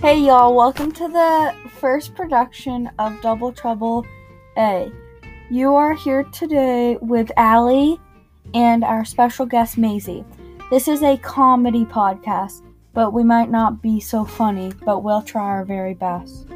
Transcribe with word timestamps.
Hey 0.00 0.18
y'all, 0.18 0.56
welcome 0.56 0.92
to 0.92 1.08
the 1.08 1.54
first 1.78 2.14
production 2.14 2.90
of 2.98 3.20
Double 3.20 3.52
Trouble 3.52 4.06
A. 4.56 4.90
You 5.50 5.74
are 5.74 5.92
here 5.92 6.22
today 6.22 6.96
with 7.02 7.30
Allie 7.36 8.00
and 8.54 8.82
our 8.82 9.04
special 9.04 9.44
guest 9.44 9.76
Maisie. 9.76 10.24
This 10.70 10.88
is 10.88 11.02
a 11.02 11.18
comedy 11.18 11.84
podcast, 11.84 12.62
but 12.94 13.12
we 13.12 13.22
might 13.22 13.50
not 13.50 13.82
be 13.82 14.00
so 14.00 14.24
funny, 14.24 14.72
but 14.86 15.04
we'll 15.04 15.20
try 15.20 15.42
our 15.42 15.66
very 15.66 15.92
best. 15.92 16.46